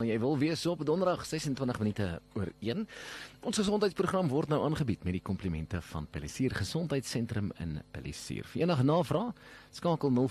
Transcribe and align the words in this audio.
Jy 0.00 0.14
wil 0.16 0.38
wees 0.40 0.62
op 0.64 0.80
donderdag 0.88 1.26
26 1.28 1.78
minute 1.78 2.20
oor 2.32 2.48
1. 2.64 2.88
Ons 3.44 3.58
gesondheidsprogram 3.60 4.30
word 4.32 4.48
nou 4.48 4.64
aangebied 4.64 5.04
met 5.04 5.12
die 5.18 5.20
komplimente 5.20 5.76
van 5.90 6.06
Pelissier 6.08 6.54
Gesondheidssentrum 6.56 7.52
in 7.60 7.84
Pelissier. 7.92 8.48
Vir 8.48 8.62
enige 8.62 8.84
navrae, 8.88 9.34
skakel 9.76 10.08
0514224228. 10.16 10.24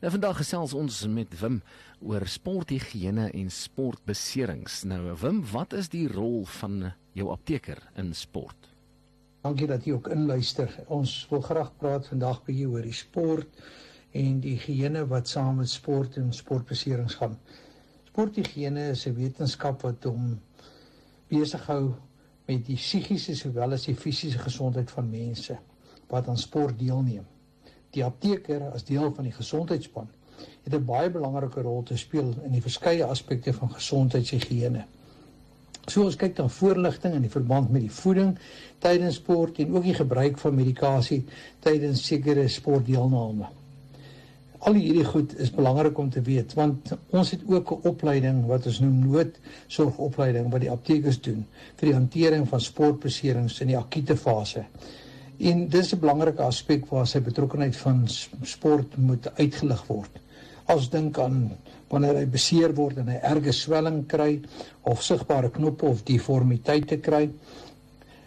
Nou 0.00 0.10
vandag 0.16 0.40
gesels 0.40 0.72
ons 0.78 1.04
met 1.12 1.28
Wim 1.42 1.60
oor 2.00 2.24
sporthigiëne 2.24 3.28
en 3.36 3.50
sportbeserings. 3.52 4.88
Nou 4.88 5.12
Wim, 5.20 5.44
wat 5.52 5.76
is 5.76 5.92
die 5.92 6.08
rol 6.08 6.48
van 6.62 6.92
jou 7.12 7.28
apteker 7.34 7.76
in 8.00 8.14
sport? 8.16 8.56
Dankie 9.44 9.68
dat 9.68 9.84
jy 9.84 9.92
ook 9.98 10.08
inluister. 10.16 10.72
Ons 10.88 11.26
wil 11.28 11.44
graag 11.44 11.76
praat 11.76 12.08
vandag 12.08 12.40
by 12.48 12.52
jou 12.56 12.72
oor 12.78 12.88
die 12.88 12.96
sport 12.96 13.52
en 14.16 14.40
die 14.40 14.56
higiëne 14.56 15.04
wat 15.10 15.28
saam 15.28 15.60
met 15.60 15.70
sport 15.70 16.16
en 16.20 16.32
sportbeserings 16.34 17.18
gaan. 17.20 17.36
Sporthigiëne 18.10 18.90
is 18.94 19.06
'n 19.06 19.14
wetenskap 19.14 19.82
wat 19.82 20.04
hom 20.04 20.38
besig 21.28 21.66
hou 21.66 21.94
met 22.46 22.66
die 22.66 22.76
psigiese 22.76 23.34
sowel 23.36 23.72
as 23.72 23.86
die 23.88 23.94
fisiese 23.94 24.38
gesondheid 24.38 24.90
van 24.90 25.10
mense 25.10 25.58
wat 26.08 26.28
aan 26.28 26.38
sport 26.38 26.78
deelneem. 26.78 27.26
Die 27.90 28.04
apteker 28.04 28.70
as 28.70 28.84
deel 28.84 29.12
van 29.14 29.24
die 29.24 29.32
gesondheidsspan 29.32 30.08
het 30.64 30.74
'n 30.74 30.84
baie 30.84 31.10
belangrike 31.10 31.62
rol 31.62 31.82
te 31.82 31.96
speel 31.96 32.34
in 32.44 32.52
die 32.52 32.62
verskeie 32.62 33.04
aspekte 33.04 33.52
van 33.52 33.70
gesondheidshigiëne. 33.70 34.84
So 35.86 36.04
ons 36.04 36.16
kyk 36.16 36.36
dan 36.36 36.50
voorligting 36.50 37.14
in 37.14 37.22
die 37.22 37.30
verband 37.30 37.70
met 37.70 37.80
die 37.80 37.90
voeding 37.90 38.38
tydens 38.78 39.14
sport 39.14 39.58
en 39.58 39.74
ook 39.74 39.82
die 39.82 39.94
gebruik 39.94 40.38
van 40.38 40.54
medikasie 40.54 41.24
tydens 41.60 42.06
sekere 42.06 42.48
sportdeelname 42.48 43.46
al 44.58 44.74
hierdie 44.78 45.04
goed 45.04 45.34
is 45.38 45.50
belangrik 45.52 45.98
om 45.98 46.10
te 46.10 46.22
weet 46.24 46.54
want 46.56 46.92
ons 47.10 47.30
het 47.30 47.42
ook 47.46 47.72
'n 47.72 47.88
opleiding 47.88 48.46
wat 48.46 48.66
ons 48.66 48.80
noem 48.80 48.98
noodsorgopleiding 49.08 50.50
wat 50.50 50.60
die 50.60 50.70
aptekers 50.70 51.20
doen 51.20 51.46
vir 51.76 51.88
die 51.88 51.94
hantering 51.94 52.48
van 52.48 52.60
sportbeserings 52.60 53.60
in 53.60 53.66
die 53.66 53.78
akute 53.78 54.16
fase. 54.16 54.64
En 55.38 55.68
dis 55.68 55.92
'n 55.92 56.00
belangrike 56.00 56.42
aspek 56.42 56.86
waar 56.86 57.06
sy 57.06 57.20
betrokkeheid 57.20 57.76
van 57.76 58.08
sport 58.42 58.96
moet 58.96 59.28
uitgelig 59.38 59.86
word. 59.86 60.10
As 60.66 60.88
dink 60.90 61.18
aan 61.18 61.52
wanneer 61.88 62.14
hy 62.14 62.26
beseer 62.26 62.74
word 62.74 62.98
en 62.98 63.08
hy 63.08 63.18
erge 63.22 63.52
swelling 63.52 64.06
kry 64.06 64.40
of 64.82 65.02
sigbare 65.02 65.50
knoppe 65.50 65.86
of 65.86 66.02
deformiteite 66.02 66.96
kry, 66.96 67.30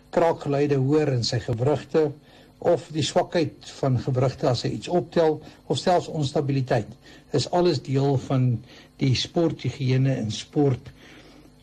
kraakgeluide 0.10 0.76
hoor 0.76 1.08
in 1.08 1.24
sy 1.24 1.40
gewrigte, 1.40 2.12
of 2.60 2.90
die 2.92 3.04
swakheid 3.04 3.70
van 3.80 3.98
gewrigte 4.04 4.50
as 4.50 4.66
hy 4.68 4.74
iets 4.76 4.92
optel 4.92 5.40
of 5.72 5.80
selfs 5.80 6.10
onstabiliteit 6.12 6.90
is 7.38 7.48
alles 7.56 7.80
deel 7.86 8.18
van 8.28 8.52
die 9.00 9.14
sporthigiëne 9.16 10.18
en 10.20 10.32
sport 10.32 10.92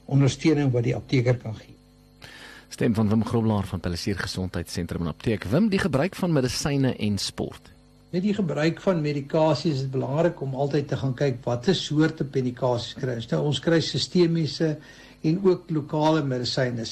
ondersteuning 0.07 0.71
wat 0.73 0.87
die 0.87 0.95
apteker 0.97 1.37
kan 1.43 1.57
gee. 1.59 1.75
Stem 2.73 2.95
van 2.95 3.09
Wim 3.11 3.25
Groblaar 3.25 3.67
van 3.67 3.81
Pelissier 3.81 4.19
Gesondheidssentrum 4.19 5.05
en 5.05 5.13
Apteek. 5.13 5.45
Wim, 5.51 5.69
die 5.73 5.81
gebruik 5.81 6.17
van 6.19 6.33
medisyne 6.33 6.95
en 6.97 7.19
sport. 7.19 7.73
Met 8.15 8.23
die 8.23 8.35
gebruik 8.35 8.81
van 8.81 9.01
medikasie 9.03 9.73
is 9.75 9.85
belangrik 9.91 10.41
om 10.41 10.55
altyd 10.55 10.89
te 10.89 10.97
gaan 10.97 11.15
kyk 11.19 11.41
watter 11.45 11.75
soorte 11.75 12.25
medikasies 12.25 12.97
kry 12.97 13.17
ons. 13.19 13.29
Nou 13.33 13.41
ons 13.51 13.61
kry 13.61 13.81
sistemiese 13.85 14.77
en 15.27 15.41
ook 15.45 15.71
lokale 15.75 16.23
medisyne. 16.25 16.87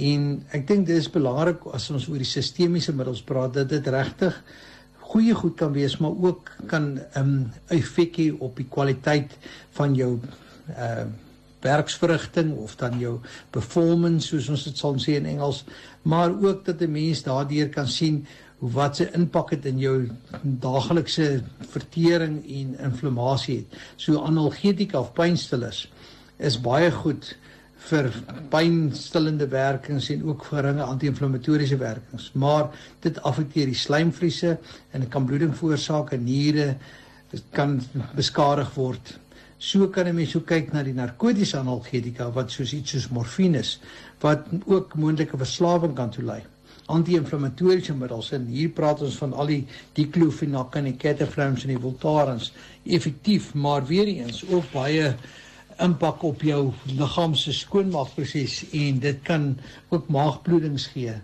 En 0.00 0.26
ek 0.56 0.66
dink 0.68 0.86
dit 0.88 0.96
is 0.96 1.10
belangrik 1.12 1.66
as 1.76 1.90
ons 1.92 2.08
oor 2.08 2.20
die 2.22 2.28
sistemiese 2.28 2.94
middels 2.96 3.22
praat 3.26 3.54
dat 3.58 3.68
dit 3.68 3.88
regtig 3.92 4.36
goeie 5.10 5.34
goed 5.34 5.56
kan 5.58 5.72
wees, 5.74 5.96
maar 5.98 6.14
ook 6.14 6.50
kan 6.70 6.94
'n 6.94 7.00
um, 7.18 7.52
effek 7.68 8.16
hê 8.16 8.28
op 8.38 8.56
die 8.56 8.68
kwaliteit 8.70 9.36
van 9.78 9.94
jou 9.94 10.20
uh 10.76 11.04
werksverrigting 11.60 12.54
of 12.56 12.76
dan 12.76 12.98
jou 12.98 13.18
performance 13.52 14.28
soos 14.28 14.48
ons 14.48 14.64
dit 14.64 14.78
sal 14.78 14.94
sê 14.96 15.18
in 15.18 15.26
Engels, 15.26 15.64
maar 16.02 16.32
ook 16.32 16.64
dat 16.64 16.80
'n 16.80 16.92
mens 16.92 17.22
daardeur 17.22 17.68
kan 17.68 17.88
sien 17.88 18.26
hoe 18.58 18.70
wat 18.70 18.96
se 18.96 19.10
impak 19.12 19.50
het 19.50 19.64
in 19.64 19.78
jou 19.78 20.08
daaglikse 20.42 21.42
vertering 21.72 22.44
en 22.44 22.76
inflammasie 22.78 23.56
het. 23.56 23.78
So 23.96 24.22
analgetika 24.22 25.00
of 25.00 25.12
pynstillers 25.12 25.92
is 26.36 26.60
baie 26.60 26.90
goed 26.90 27.36
vir 27.88 28.10
pynstillende 28.52 29.48
werkings 29.50 30.10
en 30.12 30.24
ook 30.28 30.44
geringe 30.50 30.84
anti-inflammatoriese 30.84 31.78
werkings, 31.80 32.30
maar 32.34 32.68
dit 33.04 33.20
affekteer 33.26 33.70
die 33.70 33.78
slijmvliese 33.78 34.56
en 34.90 35.04
dit 35.04 35.10
kan 35.12 35.26
bloeding 35.26 35.54
veroorsaak 35.56 36.12
in 36.16 36.24
niere, 36.28 36.74
dit 37.32 37.42
kan 37.56 37.78
beskadig 38.18 38.72
word. 38.76 39.16
So 39.58 39.88
kan 39.88 40.06
'n 40.08 40.14
mens 40.14 40.36
ook 40.36 40.46
kyk 40.46 40.72
na 40.72 40.82
die 40.82 40.94
narkotiese 40.94 41.58
analgetika 41.58 42.30
wat 42.32 42.50
soos 42.50 42.72
iets 42.72 42.90
soos 42.90 43.08
morfine 43.08 43.58
is 43.58 43.78
wat 44.20 44.46
ook 44.66 44.94
moontlike 44.94 45.36
verslawing 45.36 45.94
kan 45.94 46.10
toelei. 46.10 46.42
Anti-inflammatoriese 46.86 47.94
middels 47.94 48.32
en 48.32 48.46
hier 48.46 48.68
praat 48.68 49.02
ons 49.02 49.16
van 49.16 49.32
al 49.32 49.46
die 49.46 49.66
diclofenac 49.92 50.76
en 50.76 50.84
die 50.84 50.96
ketaflams 50.96 51.62
en 51.62 51.68
die 51.68 51.78
voltarens 51.78 52.52
effektief, 52.84 53.54
maar 53.54 53.86
weer 53.86 54.06
eens 54.06 54.44
ook 54.48 54.72
baie 54.72 55.14
impak 55.84 56.22
op 56.28 56.42
jou 56.44 56.72
liggaam 56.86 57.34
se 57.38 57.52
skoonmaakproses 57.56 58.60
en 58.76 58.98
dit 59.02 59.22
kan 59.26 59.50
ook 59.88 60.08
maagbloedings 60.12 60.86
gee 60.92 61.14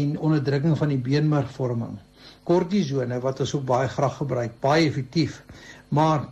en 0.00 0.18
onderdrukking 0.18 0.76
van 0.78 0.92
die 0.94 1.02
beenmergvorming. 1.10 1.98
Kortisone 2.44 3.20
wat 3.22 3.40
ons 3.44 3.54
ook 3.54 3.64
baie 3.68 3.88
graag 3.88 4.16
gebruik, 4.22 4.58
baie 4.60 4.88
effektief. 4.88 5.42
Maar 5.88 6.26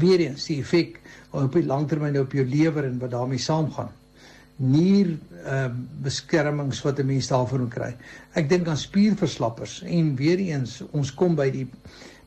weer 0.00 0.20
eens 0.28 0.46
die 0.46 0.60
effek 0.62 1.00
op 1.30 1.52
die 1.56 1.66
langtermyn 1.66 2.20
op 2.20 2.32
jou 2.32 2.44
lewer 2.46 2.86
en 2.88 2.98
wat 3.02 3.12
daarmee 3.14 3.42
saamgaan. 3.42 3.90
Nier 4.62 5.16
ehm 5.42 5.52
uh, 5.52 5.70
beskermings 6.04 6.82
wat 6.86 6.98
'n 7.00 7.06
mens 7.06 7.26
daarvoor 7.26 7.68
kry. 7.68 7.96
Ek 8.32 8.48
dink 8.48 8.68
aan 8.68 8.76
spierverslappers 8.76 9.82
en 9.82 10.14
weer 10.14 10.38
eens 10.38 10.82
ons 10.90 11.14
kom 11.14 11.34
by 11.34 11.50
die 11.50 11.66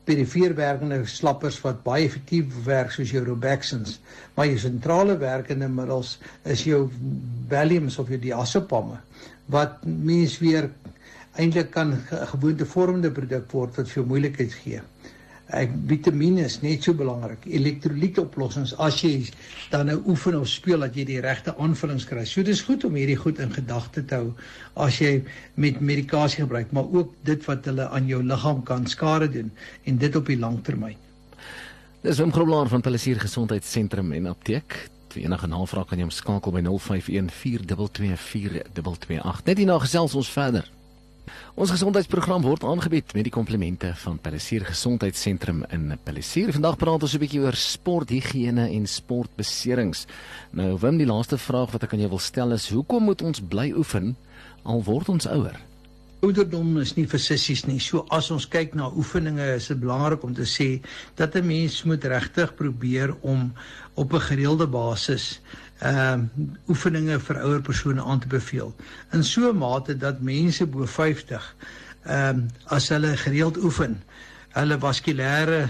perifeerwerkende 0.06 1.00
slappers 1.10 1.58
wat 1.64 1.82
baie 1.86 2.06
effektief 2.06 2.64
werk 2.66 2.92
soos 2.94 3.10
jou 3.10 3.24
Robaxins, 3.26 3.98
maar 4.36 4.46
jou 4.46 4.58
sentrale 4.62 5.16
werkende 5.18 5.68
middels 5.68 6.16
is 6.44 6.64
jou 6.66 6.86
Valiums 7.50 7.98
of 7.98 8.10
jou 8.12 8.20
diazepamme 8.22 9.00
wat 9.52 9.82
mens 9.86 10.38
weer 10.42 10.70
eintlik 11.38 11.70
kan 11.74 11.92
gewoontevormende 12.32 13.12
produk 13.14 13.50
word 13.52 13.78
wat 13.78 13.90
vir 13.92 14.06
moeilikheid 14.10 14.54
gee 14.62 14.80
ek 15.54 15.70
vitamiene 15.86 16.42
is 16.46 16.58
net 16.62 16.82
so 16.82 16.94
belangrik. 16.96 17.44
Elektrolytoplossings 17.46 18.74
as 18.82 18.98
jy 19.04 19.28
dan 19.70 19.86
nou 19.90 20.00
oefen 20.10 20.38
of 20.40 20.48
speel 20.50 20.82
dat 20.82 20.96
jy 20.98 21.04
die 21.06 21.20
regte 21.22 21.54
aanvullings 21.62 22.06
kry. 22.08 22.24
So 22.26 22.42
dis 22.42 22.64
goed 22.66 22.84
om 22.88 22.98
hierdie 22.98 23.18
goed 23.20 23.38
in 23.42 23.54
gedagte 23.54 24.02
te 24.02 24.18
hou 24.18 24.32
as 24.82 24.98
jy 25.00 25.20
met 25.54 25.80
medikasie 25.80 26.42
gebruik, 26.42 26.72
maar 26.74 26.90
ook 26.90 27.14
dit 27.28 27.46
wat 27.46 27.68
hulle 27.70 27.86
aan 27.88 28.10
jou 28.10 28.22
liggaam 28.26 28.64
kan 28.66 28.86
skade 28.90 29.30
doen 29.30 29.52
en 29.84 30.02
dit 30.02 30.18
op 30.18 30.26
die 30.26 30.38
lang 30.40 30.58
termyn. 30.66 30.98
Dis 32.02 32.18
Wim 32.22 32.32
Groblaar 32.34 32.68
van 32.70 32.82
Pelissier 32.82 33.18
Gesondheidssentrum 33.22 34.12
en 34.12 34.30
Apteek. 34.30 34.76
Enige 35.16 35.48
navraag 35.48 35.86
kan 35.88 35.98
jy 35.98 36.04
hom 36.04 36.12
skakel 36.12 36.52
by 36.52 36.60
051 36.66 37.30
422 37.32 38.18
4228. 38.20 39.46
Net 39.46 39.62
hierna 39.62 39.78
gesels 39.80 40.14
ons 40.18 40.28
verder. 40.28 40.68
Ons 41.54 41.70
gesondheidsprogram 41.72 42.42
word 42.44 42.64
aangebied 42.64 43.14
met 43.16 43.24
die 43.24 43.32
komplimente 43.32 43.92
van 44.02 44.18
Palisier 44.18 44.64
Gesondheidssentrum 44.68 45.64
in 45.72 45.94
Palisier. 46.04 46.52
Vandag 46.52 46.76
praat 46.76 47.02
ons 47.02 47.14
'n 47.14 47.22
bietjie 47.22 47.40
oor 47.40 47.56
sporthigiëne 47.56 48.68
en 48.70 48.86
sportbeserings. 48.86 50.06
Nou, 50.52 50.78
Wim, 50.78 50.98
die 50.98 51.06
laaste 51.06 51.38
vraag 51.38 51.72
wat 51.72 51.82
ek 51.82 51.92
aan 51.92 52.00
jou 52.00 52.10
wil 52.10 52.18
stel 52.18 52.52
is: 52.52 52.68
hoekom 52.68 53.02
moet 53.04 53.22
ons 53.22 53.40
bly 53.40 53.72
oefen 53.72 54.16
al 54.64 54.82
word 54.82 55.08
ons 55.08 55.26
ouer? 55.26 55.56
Ouderdom 56.20 56.78
is 56.80 56.94
nie 56.96 57.06
vir 57.06 57.20
sissies 57.20 57.66
nie. 57.66 57.78
So 57.78 58.06
as 58.10 58.30
ons 58.30 58.46
kyk 58.48 58.74
na 58.74 58.88
oefeninge, 58.88 59.56
is 59.56 59.68
dit 59.68 59.80
belangrik 59.80 60.22
om 60.24 60.34
te 60.34 60.46
sê 60.48 60.80
dat 61.14 61.36
'n 61.36 61.46
mens 61.46 61.84
moet 61.84 62.04
regtig 62.04 62.54
probeer 62.54 63.14
om 63.20 63.52
op 63.94 64.12
'n 64.12 64.20
gereelde 64.20 64.66
basis 64.66 65.40
ehm 65.78 66.20
uh, 66.20 66.44
oefeninge 66.68 67.18
vir 67.20 67.42
ouer 67.44 67.62
persone 67.62 68.02
aan 68.02 68.20
te 68.20 68.28
beveel. 68.28 68.74
In 69.12 69.24
so 69.24 69.50
'n 69.52 69.58
mate 69.58 69.96
dat 69.96 70.20
mense 70.20 70.66
bo 70.66 70.86
50 70.86 71.54
ehm 72.04 72.38
um, 72.38 72.46
as 72.64 72.88
hulle 72.88 73.16
gereeld 73.16 73.56
oefen, 73.58 74.02
hulle 74.54 74.78
vaskulêre 74.78 75.68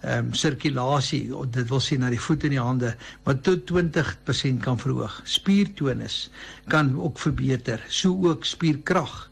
ehm 0.00 0.26
um, 0.26 0.32
sirkulasie, 0.34 1.30
dit 1.50 1.68
wil 1.68 1.80
sê 1.80 1.98
na 1.98 2.08
die 2.10 2.20
voete 2.20 2.46
en 2.46 2.54
die 2.56 2.60
hande, 2.60 2.94
wat 3.24 3.42
tot 3.42 3.66
20% 3.70 4.62
kan 4.62 4.78
verhoog. 4.78 5.20
Spiertonus 5.24 6.30
kan 6.68 6.96
ook 6.98 7.18
verbeter, 7.18 7.84
so 7.88 8.16
ook 8.28 8.44
spierkrag. 8.44 9.30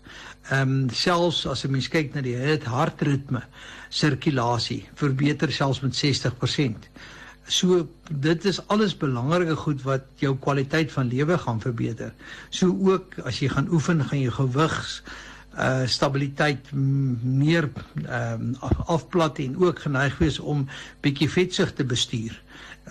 Ehm 0.50 0.70
um, 0.70 0.90
selfs 0.90 1.46
as 1.46 1.64
'n 1.64 1.70
mens 1.70 1.88
kyk 1.88 2.14
na 2.14 2.20
die 2.20 2.36
hartritme, 2.64 3.42
sirkulasie 3.88 4.88
verbeter 4.94 5.52
selfs 5.52 5.80
met 5.80 5.94
60%. 5.94 6.90
So 7.50 7.88
dit 8.10 8.44
is 8.46 8.60
alles 8.70 8.92
belangrike 8.96 9.56
goed 9.58 9.82
wat 9.82 10.06
jou 10.22 10.36
kwaliteit 10.38 10.92
van 10.94 11.08
lewe 11.10 11.38
gaan 11.38 11.60
verbeter. 11.60 12.12
So 12.54 12.70
ook 12.70 13.18
as 13.26 13.40
jy 13.42 13.48
gaan 13.50 13.70
oefen, 13.74 14.04
gaan 14.06 14.22
jy 14.22 14.30
gewigs 14.30 15.00
uh 15.58 15.82
stabiliteit 15.90 16.68
meer 16.70 17.66
ehm 18.06 18.54
um, 18.62 18.76
afplat 18.86 19.40
en 19.42 19.56
ook 19.58 19.82
geneig 19.82 20.18
wees 20.22 20.38
om 20.38 20.68
bietjie 21.02 21.26
vetsug 21.30 21.72
te 21.74 21.84
bestuur. 21.84 22.36